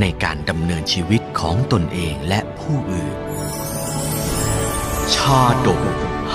[0.00, 3.16] ในการดำเนินชีวิตของตนเองและผู้อื่น
[5.14, 5.82] ชาดก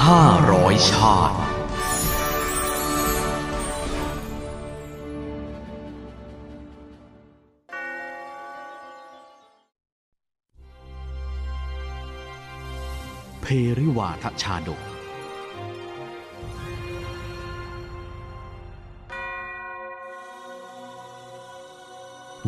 [0.03, 1.37] ห้าร้อยชาติ
[13.41, 13.45] เพ
[13.79, 14.81] ริวาทชาดก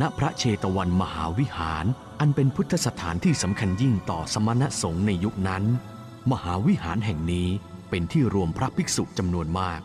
[0.01, 1.85] ณพระเชตวันมหาวิหาร
[2.19, 5.63] อันเป็นพุทธสถานที่สำคัญยิ่งต่อสมณสงฆ์ในยุคนั้น
[6.31, 7.47] มหาวิหารแห่งนี้
[7.89, 9.79] เป็นที่รวมพระภิกษุจำนวนมาก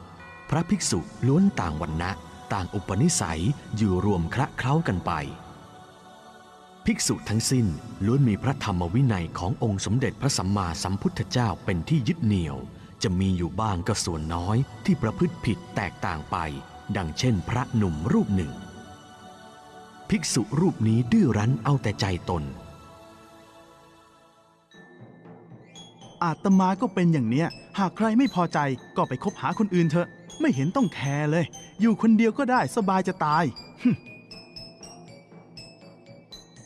[0.51, 2.11] พระภิกษุล้วนต่างวันนะ
[2.53, 3.43] ต่างอุปนิสัย
[3.77, 5.13] อยู่รวมคละเคล้ากันไป
[6.85, 7.67] ภิกษุทั้งสิ้น
[8.05, 12.57] ล้วนมีพระธรรมวินัยขององค์สมเด็จพระสัมมาสัมพุทธเจ้าเป็นที่ยึดเหนี่ยว
[13.03, 16.37] จะมีอยู่บ้างก็ส่วนน้อยที่ประพฤติผิดแตกต่างไป
[16.97, 18.53] ดังเช่นพระหนุ่มรูปหนึ่ง
[20.11, 22.43] ภิกษุรูปนี้ดื้อรั้นเอาแต่ใจตน
[26.23, 28.59] อาตมาก็เป็นอย่างเนี้ย หากใครไม่พอใจ
[28.97, 30.09] ก็ไปคบหาคนอื่นเถอะ
[30.41, 31.45] ไม่เห็นต้องแคร์เลย
[31.81, 33.45] อยู่คนเดียวก็ได้สบายจะตาย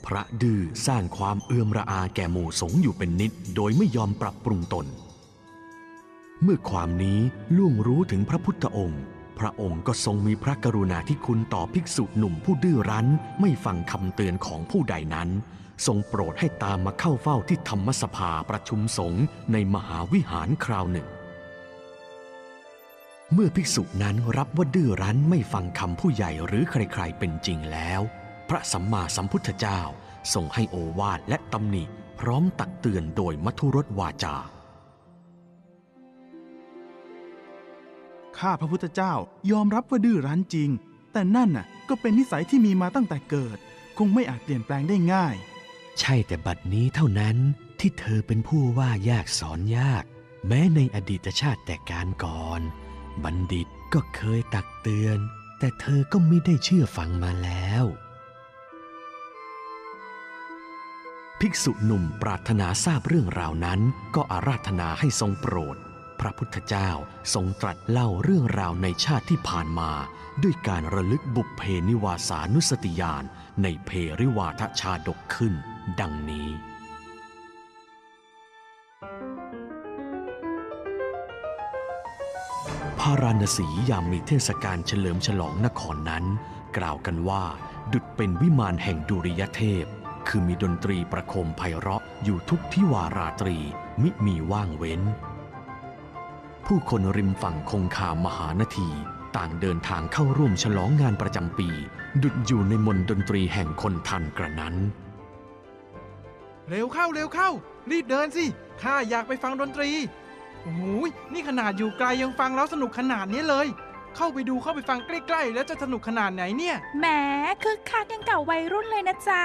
[0.05, 4.86] พระดื้อสร้างความเอื่อมระอาแก่หมู่สงฆ์อยู่เป็นนิด โดยไม่ยอมปรับปรุงตน
[6.42, 7.18] เมื่อความนี้
[7.56, 9.02] ล่วงรู้ถึงพระพุทธองค์
[9.41, 13.08] พระองค์ก็ทรงมีพระกรุณาธิคุณต่อภิกษุหนุ่มผู้ดื้อรั้น
[13.41, 15.28] ไม่ฟังคำเตือนของผู้ใดนั้น
[15.86, 21.08] ทรงโปรดให้ตามมาเข้าเฝ้าที่ธรรมสภาประชุมสงฆ์ในมหาวิหารคราวหนึ่ง
[23.33, 28.01] เมื่อภิกษุนั้นรับว่าดื้อรั้นไม่ฟังคำผู้ใหญ่หรือใครๆเป็นจริงแล้ว
[28.48, 29.80] พระสัมมาสัมพุทธเจ้า
[30.34, 31.84] ทรงให้โอวาทและตำหนิ
[32.20, 34.36] พร้อมตักเตือนโดยมัทุรสวาจา
[38.39, 39.14] ข้าพระพุทธเจ้า
[39.51, 40.70] ยอมรับว่าดื้อรั้นจริง
[41.13, 43.58] แต่นั่นน่ะก็เป็นนิสัยที่มีมาตั้งแต่เกิด
[43.98, 45.36] คงไม่อาจเปลี่ยนแปลงได้ง่าย
[46.01, 47.36] ใช่แต่บัดนี้เท่านั้น
[47.80, 50.05] ที่เธอเป็นผู้ว่ายากสอนยาก
[50.46, 52.61] แม้ในอดีตชาติแต่การก่อน
[53.24, 55.19] บัณฑิตก็เคยตักเตือน
[55.58, 57.85] แต่เธอก็ไม่ได้เชื่อฟังมาแล้ว
[61.40, 63.80] ภิกษุหนุ่มปรารถนาทราบเรื่องราวนั้น
[64.14, 65.77] ก็อาราธนาให้ทรงโปรด
[66.20, 66.91] พระพุทธเจ้า
[67.35, 69.91] ทรงตรัสเล่าเรื่องราวในชาติที่ผ่านมา
[70.42, 73.25] ด้วยการระลึกบุพเพนิวาสานุสติญาณ
[73.63, 75.53] ในเพริวาทชาดกขึ้น
[76.01, 76.48] ดังนี้
[83.01, 86.25] พาราณสียามมีเทศกาลเฉลิมฉลองนครนั้น
[86.77, 87.45] กล่าวกันว่า
[87.92, 89.85] ดุจเป็นวิมานแห่งดุริยเทพ
[90.29, 93.58] คือมีดนตรีประโคมไพเราะอยู่ทุกทิวาราตรี
[94.02, 95.02] มิมีว่างเว้น
[96.75, 98.91] ผู้คนริมฝั่งคงคามหานาที
[99.36, 101.69] ต่างเดินทางเข้าร่วมฉลองงานประจำปี
[102.23, 104.75] ดุจอยู่ในมนต์ดนตรีแห่งคนทันกระนั้น
[106.69, 107.51] เร็วเข้าเร็วเข้า
[107.91, 108.45] รีบเดินสิ
[108.83, 109.91] ข้าอยากไปฟังดนตรี
[110.63, 113.67] โอ้โหยนี่ขนาดอยู่ไกลยังฟังแล้วสนุกขนาดนี้เลย
[114.17, 117.07] เข้าไปดูเข้าไปฟังใกล้ๆ แล้วจะสนุกขนาดไหนเนี่ยแหม
[117.64, 119.45] คึกคักยังเก่าวัยรุ่นเลยนะจ๊ะ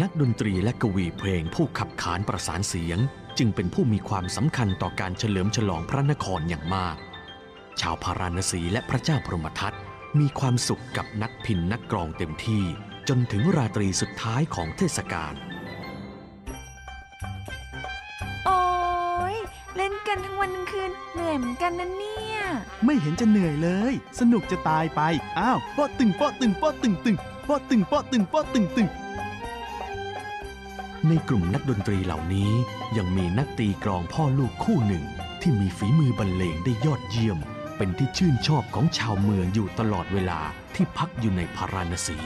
[0.00, 3.00] นักดนตรีและกวีเพลงผู้ขับขานประสานเสียง
[3.38, 6.96] จึงเป็นผู้มีความสำคัญต่อการเฉลิมฉลองพระนครอย่างมาก
[7.80, 9.74] ชาวพาราณสีและพระเจ้าพรหมทัต
[10.20, 12.64] มีความสุขกับนักพินนักกลองเต็มที่
[13.08, 15.34] จนถึงราตรีสุดท้ายของเทศกาล
[18.46, 18.62] โอ้
[19.34, 19.36] ย
[19.76, 22.38] เล่นกันทั้งวันทั้งคืนเหนื่อยเหมือนกันนะเนี่ย
[22.84, 25.00] ไม่เห็นจะเหนื่อยเลย สนุกจะตายไป
[25.38, 28.88] อ้าวเปาะตึงเปาะตึงเปาะตึงตึงเปาะตึงเปาะตึงเปาะตึงตึง
[31.08, 32.50] ในกลุ่มนักดนตรีเหล่านี้
[32.96, 35.04] ยังมีนักตีกลองพ่อลูกคู่หนึ่ง
[35.40, 37.38] ที่มีฝีมือบรรเลงได้ยอดเยี่ยม
[37.76, 40.40] เป็นที่ชื่นชอบของชาวเมืองอยู่ตลอดเวลา
[40.74, 42.18] ที่พักอยู่ในพาราณสี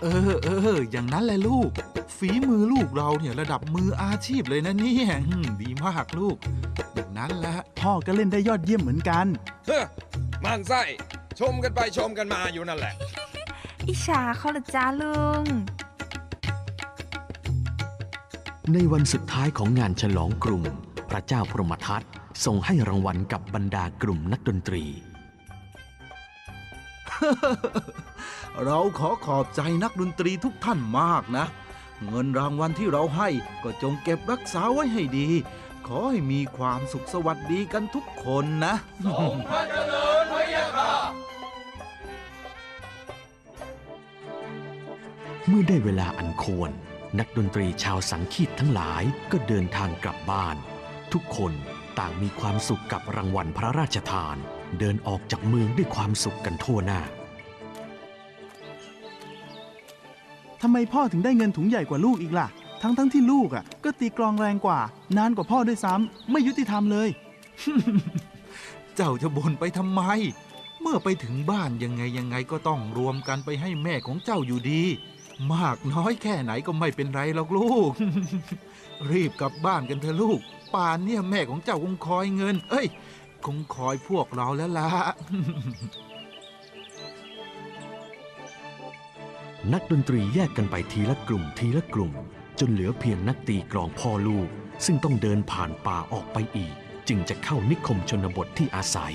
[0.00, 1.70] เออเอออย่างนั้นแหละลูก
[2.18, 6.36] ฝีมือลูกเราเนี่ยระดับมืออาชีพเลยนะเนี่ยอืมดีมากลูก
[6.94, 9.26] อย่างนั้นแหละ พ่อก็เล่นได้ยอดเยี่ยมเหมือนกัน
[9.66, 9.84] เฮ้อ
[10.44, 10.82] มันไส้
[11.40, 12.94] ชมกันไปชมกันมาอยู่นั่นแหละ
[13.88, 15.44] อิจฉาเขาเหรอจ้าลุง
[18.72, 20.62] ในวันสุดท้ายของงานฉลองกรุง
[21.10, 22.02] พระเจ้าพรหมทัต
[22.44, 24.84] ทรงให้รางวัลกับบรรดากลุ่มนักดนตรี
[28.64, 31.46] เราขอขอบใจนักดนตรีทุกท่านมากนะ
[32.08, 33.28] เงินรางวัลที่เราให้
[33.62, 35.28] ก็จงเก็บรักษาไว้ให้ดี
[35.86, 46.70] ขอให้มีความสุขสวัสดีกันทุกคนนะเมื่อได้เวลาอันควร
[47.18, 50.56] นักดนตรีชาวสังคีตทั้งหลายก็เดินทางกลับบ้าน
[51.12, 51.52] ทุกคน
[51.98, 54.36] ต่างมีความสุขกับรางวัลพระราชทาน
[54.78, 57.00] เดินออกจากเมืองด้วยความสุขกันทั่วหน้า
[60.62, 62.46] ทำไมพ่อถึงได้เงินถุงใหญ่กว่าลูกอีกล่ะ
[62.82, 64.80] ทั้งทั้งๆที่ลูกอะ ก็ตีกลองแรงกว่า
[65.16, 67.08] นานกว่าพ่อด้วยซ้ำไม่ยุติธรรมเลย
[68.96, 70.02] เจ้าจะบ่นไปทำไม
[70.82, 74.82] เมื่อไปถึงบ้านยังไงยังไงก็ต้องรวมกันไปให้แม่ของเจ้าอยู่ดี
[75.52, 77.92] มากน้อยแค่ไหนก็ไม่เป็นไรหรอกลูก
[79.10, 80.40] รีบกลับบ้านกันเถอะลูก
[80.74, 82.86] ป่านเนี่ยแม่ของเจ้าคงคอยเงิน เอ้ย
[83.46, 84.88] คงคอยพวกเราแล้วล่ะ
[89.72, 92.12] นักดนตรีแยกกันไปทีละกลุ่มทีละกลุ่ม
[92.60, 94.48] จนเหลือเพียงนักตีกลองพ่อลูก
[94.84, 96.74] ซึ่งต้องเดินผ่านป่าออกไปอีก
[97.08, 99.14] จึงจะเข้านิคมชนบทที่อาศัย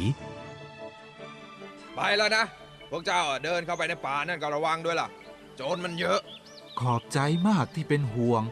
[1.96, 2.44] ไปแล้วนะ
[2.92, 5.08] พวกเจ้าอะเดินเข้าไปในป่านั่นก็ระวังด้วยล่ะ
[5.58, 6.20] โจรมันเยอะ
[6.80, 8.44] ขอบใจมากที่เป็นห่วง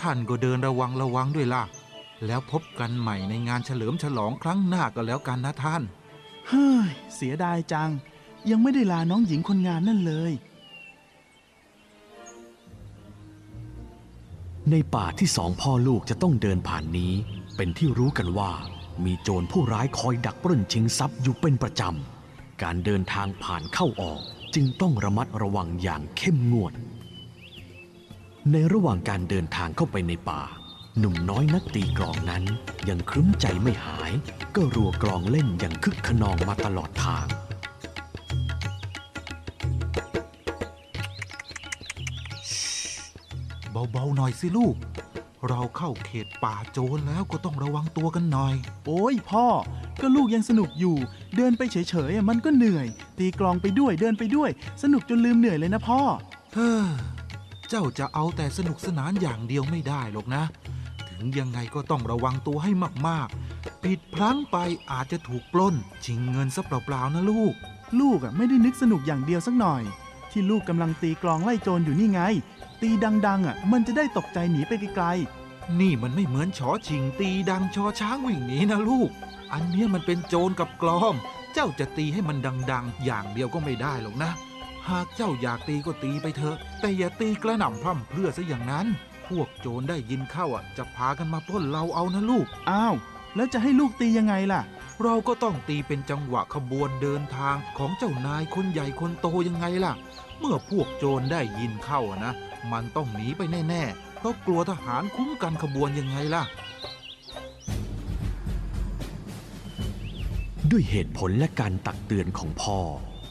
[0.00, 1.64] ท่านก็เดินระวังระวังด้วยล่ะ
[2.26, 5.82] แล้วพบกันใหม่ในงานเฉลิมฉลองครั้งหน้าก็แล้วกันนะท่าน
[6.48, 7.90] เฮ้ย เสียดายจัง
[8.50, 10.32] ยังไม่ได้ลาน้องหญิงคนงานนั่นเลย
[14.70, 17.12] ในป่าที่สองพ่อลูกจะต้องเดินผ่านนี้
[17.56, 18.52] เป็นที่รู้กันว่า
[19.04, 24.20] มีโจรผู้ร้ายคอยดักปล้นชิงทรัพย์อยู่เป็นประจำ การเดินทางผ่านเข้าออก
[24.54, 26.72] จึงต้องระมัดระวังอย่างเข้มงวด
[28.52, 30.42] ในระหว่างการเดินทางเข้าไปในป่า
[30.98, 32.42] หนุ่มน้อยนักตีกลองนั้น
[32.88, 34.12] ยังครึ้มใจไม่หาย
[34.54, 37.26] ก็รัวกลองเล่นอย่างคึกขนองมาตลอดทาง
[43.92, 44.76] เบาๆหน่อยสิลูก
[45.48, 48.54] เราเข้าเขตป่าโจรแล้วก็ต้องระวังตัวกันหน่อย
[48.86, 49.46] โอ้ยพ่อ
[50.00, 50.96] ก็ลูกยังสนุกอยู่
[51.36, 51.76] เดินไปเฉ
[52.08, 52.88] ยๆอะมันก็เหนื่อย
[53.18, 54.50] ตีกลองไปด้วยเดินไปด้วย
[54.82, 56.00] สนุกจนลืมเหนื่อยเลยนะพ่อ
[56.54, 56.86] เฮ้อ
[57.68, 60.42] เจ้าจะเอาแต่สนุกสนานอย่างเดียวไม่ได้หรอกนะ
[61.08, 62.70] ถึงยังไงก็ต้องระวังตัวให้
[63.08, 64.56] มากๆ ผิดพลั้งไป
[64.90, 65.74] อาจจะถูกปล้น
[66.04, 67.54] ชิงเงินซะเปล่าๆนะลูก
[68.00, 69.82] ลูกอะไม่ได้นึกสนุกอย่างเดียวสักหน่อย
[70.30, 72.20] ที่ลูกกำลังตีกลองไล่โจรอยู่นี่ไง
[72.82, 72.90] ตี
[73.26, 75.06] ดังๆอะ มันจะได้ตกใจหนีไปไกล
[75.80, 79.10] นี่มันไม่เหมือนชอชิงตีดังชอช้างวิ่งหนีนะลูก
[79.52, 81.14] อันเนี้ยมันเป็นโจรกับกลอง
[81.54, 82.38] เจ้าจะตีให้มัน
[82.70, 84.32] ดัง ๆ อย่างเดียวก็ไม่ได้หรอกนะ
[84.88, 88.86] หากเจ้าอยากตีก็ตีไปเถอะ แต่อย่าตีกระหน่ำพร่ำเพรื่อซะอย่างนั้น
[89.28, 92.94] พวกโจรได้ยินเข้าอะ จะพากันมาปล้นเราเอานะลูกๆอ้าว
[93.36, 94.60] แล้วจะให้ลูกตียังไงล่ะ
[95.02, 99.92] เราก็ต้องตีเป็นจังหวะขบวนเดินทางของเจ้านายคนใหญ่คนโตยังไงล่ะ
[100.38, 102.32] เมื่อพวกโจรได้ยินเข้าอะนะ
[102.72, 106.42] มันต้องหนีไปแน่ๆ เพราะกลัวทหารคุ้มกันขบวนยังไงล่ะ
[110.76, 112.78] ด้วยเหตุผลและการตักเตือนของพ่อ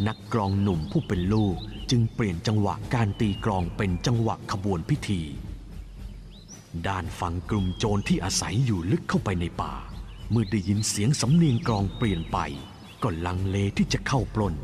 [0.08, 1.58] นักกลองหนุ่มผู้เป็นลูก
[1.92, 5.22] จึงเปลี่ยนจังหวะการตีกลองเป็นจังหวะขบวนพิธี
[6.88, 9.74] ด้านฝั่งกลุ่มโจรที่อาศัยอยู่ลึกเข้าไปในป่า
[10.32, 12.38] เมื่อได้ยินเสียงสำเนียงกลองเปลี่ยนไป
[13.04, 14.56] ก็ลังเลที่จะเข้าปล้น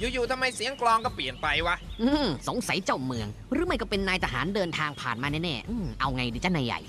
[0.00, 6.80] อยู่ๆทำไมเสียงกลองก็เปลี่ยนไปวะ อืมสงสัยเจ้าเมือง หรือไม่ก็เป็นนายทหารเดินทางผ่านมาแน่ๆอืมเอาไงดีจ้านายใหญ่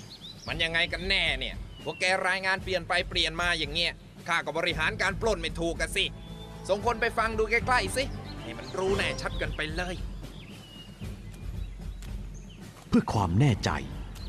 [0.48, 1.54] มันยังไงกันแน่เนี่ย
[1.84, 3.92] พวกแกรายงานเปลี่ยนไปเปลี่ยนมาอย่างเงี้ย
[4.28, 6.04] ข้าก็บริหารการปล้นไม่ถูกกันสิ
[6.68, 8.04] ส่งคนไปฟังดูใกล้ๆสิ
[8.42, 9.94] ให้มันรู้แน่ชัดกันไปเลย
[12.88, 13.70] เพื่อความแน่ใจ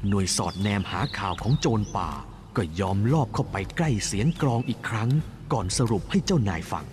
[0.09, 2.09] หน่วยสอดแนมหาข่าวของโจรป่า
[2.57, 5.09] ก็ยอมลอบเข้าไปใกล้เสียงกลองอีกครั้ง
[5.53, 6.85] ก่อนสรุปให้เจ้านายฟัง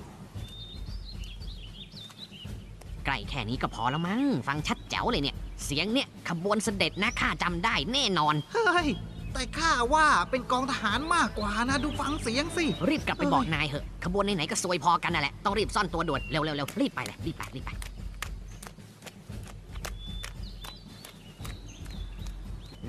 [3.11, 8.89] ใกล้แค่นี้ก็พอแล้วมั้ง ฟังชัดแจ๋วเลยเนี่ย เสียงเนี่ยขบวนเสด็จนะข้าจำได้แน่นอน เฮ้ย
[9.33, 17.71] แต่ข้าว่าเป็นกองทหารมากกว่านะ ดูฟังเสียงสิ รีบกลับไปบอกนายเหอะ ขบวนไหนๆก็ซวยพอกันนั่นแหละ ต้องรีบซ่อนตัวด่วน เร็วๆเร็วรีบไปเลยรีบไปรีบไป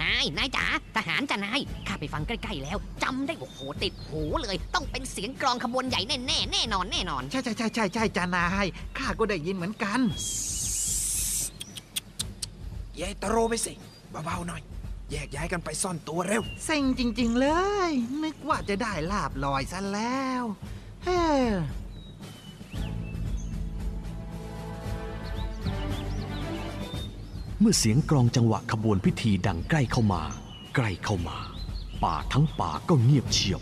[0.01, 8.65] นาย นายจ๋า ทหารจ้ะนาย ข้าไปฟังใกล้ๆแล้ว จำได้โอ้โหติดหูเลย ต้องเป็นเสียงกลองขบวนใหญ่แน่ๆแน่นอนแน่นอน ใช่ใช่ใช่ใช่ใช่จานาย
[8.97, 9.99] ข้าก็ได้ยินเหมือนกัน
[13.01, 13.73] ยายตะโรไปสิ
[14.25, 14.61] เบาๆหน่อย
[15.11, 17.47] แยกย้ายกันไปซ่อนตัวเร็ว เซ็งจริง ๆ เล
[17.89, 17.91] ย
[18.23, 20.43] นึกว่าจะได้ลาบลอยซะแล้ว
[21.05, 21.21] เฮ้
[27.63, 30.21] เมื่อเสียงกรองจังหวะขบวนพิธีดังใกล้เข้ามา
[30.75, 31.37] ใกล้เข้ามา
[32.03, 33.61] ป่าทั้งป่าก็เงียบเชียบ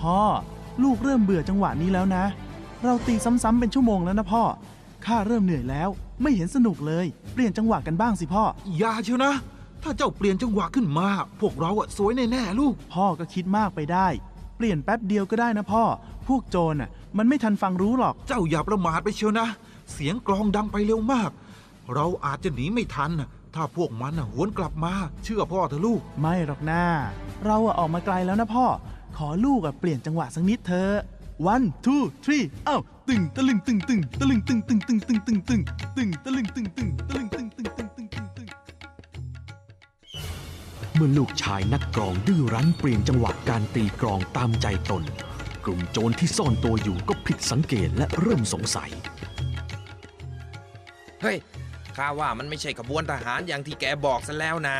[0.00, 0.18] พ่อ
[0.82, 2.24] ลูกเริ่มเบื่อจังหวะนี้แล้วนะ
[2.84, 4.42] เราตีซ้ำๆเป็นชั่วโมงแล้วนะพ่อ
[5.06, 5.88] ข้าเริ่มเหนื่อยแล้ว
[6.22, 8.44] ไม่เห็นสนุกเลย เปลี่ยนจังหวะกันบ้างสิพ่อ
[8.78, 9.32] อย่าเชียวนะ
[9.82, 11.08] ถ้าเจ้าเปลี่ยนจังหวะขึ้นมา
[11.40, 14.08] พวกเราอะสวยแน่ๆลูก พ่อก็คิดมากไปได้
[14.56, 15.84] เปลี่ยนแป๊บเดียวก็ได้นะพ่อ
[16.28, 19.48] พวกโจรน่ะมันไม่ทันฟังรู้หรอก เจ้าอย่าประมาทไปเชียวนะ
[19.92, 21.30] เสียงกลองดังไปเร็วมาก
[21.94, 24.92] เราอาจจะหนีไม่ทันน่ะถ้าพวกมันน่ะหวนกลับมา
[25.24, 26.82] เชื่อพ่อเถอะลูก ไม่หรอกนะ
[27.44, 28.66] เราอะออกมาไกลแล้วนะพ่อ
[29.16, 30.94] ขอลูกอะเปลี่ยนจังหวะสักนิดเถอะ
[31.52, 32.78] one two three เอ้า
[33.08, 35.60] ตึงตะลึงตึงตึงตะลึงตึงตึงตึงตึงตึงตึง
[35.96, 38.48] ตึงตะลึงตึงตึงตะลึงตึงตึงตึงตึงตึงตึง
[40.94, 45.02] เมื่อลูกชายนักกลองดื้อรั้นเปลี่ยนจังหวะการตีกลองตามใจตน
[45.64, 48.90] กลุ่มโจรที่ซ่อนตัวอยู่ก็ผิดสังเกตและเริ่มสงสัย
[51.22, 51.36] เฮ้ย
[51.96, 54.76] ข้าว่ามันไม่ใช่ขบวนทหารอย่างที่แกบอกซะแล้วนะ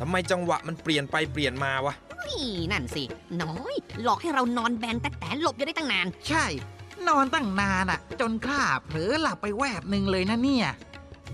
[0.00, 1.94] ทำไมจังหวะมันเปลี่ยนไปเปลี่ยนมาวะ
[2.26, 3.04] นี่นั่นสิ
[3.42, 6.44] น้อย หลอกให้เรานอนแบนแต่แต่หลบอยู่ได้ตั้งนาน ใช่
[7.08, 10.68] นอนตั้งนานอะจนข้าเผลอหลับไปแวบหนึ่งเลยนะเนี่ย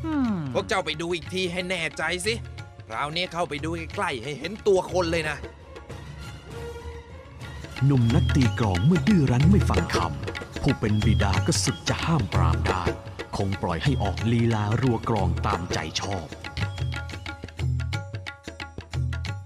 [0.05, 2.35] อืมพวกเจ้าไปดูอีกทีให้แน่ใจสิ
[2.89, 5.37] คราวนี้เข้าไปดูใกล้ๆให้เห็นตัวคนเลยนะ
[7.87, 12.85] หนุ่มนักตีกลองเมื่อดื้อรั้นไม่ฟังคำผู้เป็นบิดาก็สุดจะห้ามปรามได้
[13.37, 16.27] คงปล่อยให้ออกลีลารัวกลองตามใจชอบ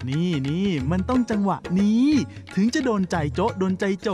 [0.08, 2.06] นี่นี่มันต้องจังหวะนี้
[2.54, 4.08] ถึงจะโดนใจโจะโดนใจโจ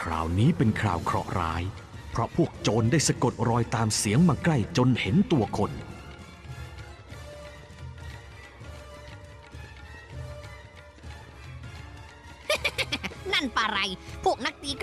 [0.00, 1.62] คราวนี้เป็นคราวเคราะห์ร้าย
[2.10, 5.91] เพราะพวกโจรได้สะกดรอยตามเสียงมาใกล้จนเห็นตัวคนนั่น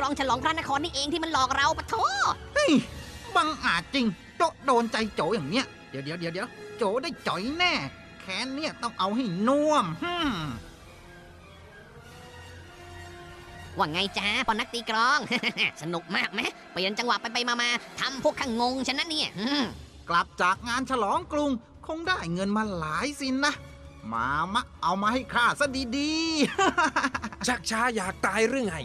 [0.10, 1.96] องฉลองพระนครนี่เองที่มันหลอกเราปะโถ
[2.56, 2.72] เฮ้ย
[3.36, 4.06] บังอาจจริง
[4.38, 6.48] โจโดนใจโจอย่างเนี้ย เดี๋ยวเดี๋ยวเดี๋ยวเดี๋ยว
[6.78, 7.74] โจได้จ่อยแน่
[8.22, 10.32] แค้นเนี่ยต้องเอาให้น่วมฮึม
[13.78, 15.20] ว่าไงจ้าพอนักตีกลอง
[15.82, 16.40] สนุกมากไหม
[16.72, 19.64] เปลี่ยนจังหวะไปไปมามาทำพวกข้างงงฉันนะเนี่ยอืม
[20.10, 21.52] กลับจากงานฉลองกรุง
[21.88, 23.54] คงได้เงินมาหลายสินนะ
[24.14, 25.66] มามะเอามาให้ข้าซะ
[25.98, 28.76] ดีๆ ชักช้าอยากตายหรือไง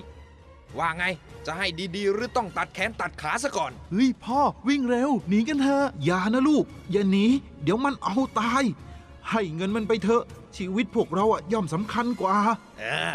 [0.79, 1.05] ว่าไง
[1.47, 1.67] จะให้
[1.97, 7.27] ดีๆ หรือต้องตัดแขนตัดขาซะก่อน เฮ้ยพ่อวิ่งเร็ว หนีกันเถอะอย่านะลูก อย่าหนี
[7.63, 8.63] เดี๋ยวมันเอาตาย
[9.31, 10.23] ให้เงินมันไปเถอะ
[10.57, 12.37] ชีวิตพวกเราอะย่อมสำคัญกว่า
[12.79, 13.15] เออ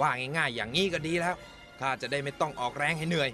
[0.00, 1.34] ว่าง่ายๆ อย่างนี้ก็ดีแล้ว
[1.80, 3.30] ข้าจะได้ไม่ต้องออกแรงให้เหนื่อย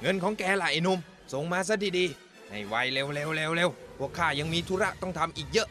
[0.00, 0.98] เงินของแกล่ะไอ้หนุ่ม
[1.32, 5.68] ส่งมาซะดีๆ ให้ไวเร็วๆเร็วๆเร็วพวกข้ายังมีธุระต้องทำอีกเยอะ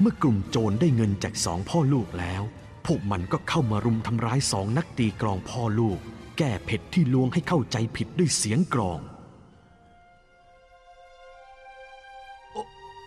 [0.00, 2.42] เมื่อกลุ่มโจรได้เงินจากสองพ่อลูกแล้ว
[2.86, 5.98] พวกมันก็เข้ามารุมทำร้ายสองนักตีกลองพ่อลูก
[6.38, 9.00] แก้เผ็ดที่ลวงให้เข้าใจผิดด้วยเสียงกลอง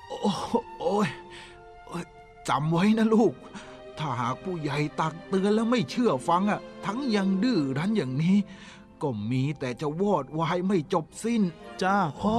[0.09, 0.31] โอ้
[0.79, 1.09] โอ้ย
[1.87, 2.03] โอ้ย
[2.49, 3.33] จำไว้นะลูก
[3.97, 8.37] ถ้าหากผู้ใหญ่ตักเตือนแล้วไม่เชื่อฟังอะ ทั้งยังดื้อรั้นอย่างนี้
[9.01, 11.41] ก็มีแต่จะวอดวายไม่จบสิ้น
[11.81, 12.37] จ้าพ่อ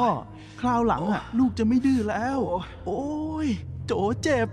[0.60, 2.38] คราวหลังอะ ลูกจะไม่ดื้อแล้ว
[2.86, 3.06] โอ้
[3.46, 3.48] ย
[3.86, 4.48] โจเจ็บ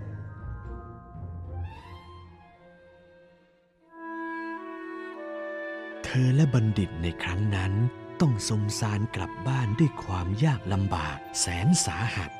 [6.14, 7.72] ธอและบัณฑิตในครั้งนั้น
[8.20, 12.30] ต้องสมสารกลับบ้านด้วยความยากลำบากแสนสาหัส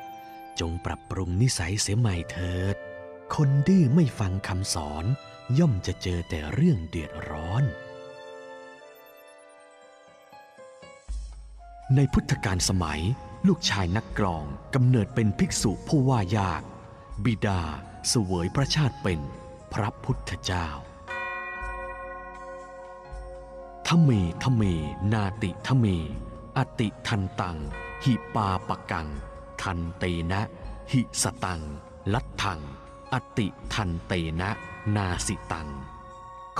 [0.61, 2.77] จงปรับปรุงนิสัยเสียใหม่เถิด
[3.35, 5.05] คนดื้อไม่ฟังคำสอน
[5.59, 7.65] ย่อมจะเจอแต่เรื่องเดือดร้อน
[11.95, 13.03] ในพุทธกาลสมัย
[13.47, 16.63] ลูกชายนักกลองกำเนิดเป็นภิกษุผู้ว่ายาก
[17.25, 17.63] บิดา
[18.09, 19.21] เสวยพระชาติเป็น
[19.73, 20.69] พระพุทธเจ้า
[23.89, 24.11] ทเม
[24.43, 24.63] ทเม
[25.13, 25.85] นาติทเม
[26.57, 27.57] อติทันตัง
[28.05, 29.09] หิปาปกัง
[29.63, 30.41] ทันเตนะ
[30.93, 31.61] หิสตัง
[32.13, 32.61] ลัทธัง
[33.13, 34.51] อติทันเตนะ
[34.97, 35.69] นาสิตัง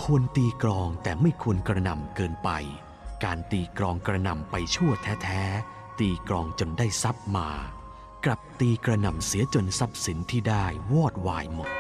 [0.01, 2.51] ควรตีกรองแต่ไม่ควรกระนำเกินไป
[3.25, 4.93] การตีกรองกระนำไปชั่ว
[5.25, 7.49] แท้ๆ ตีกรองจนได้ทรัพย์มา
[8.25, 11.71] กลับตีกระนำเสียจนทรัพย์สินที่ได้วอดวายหมด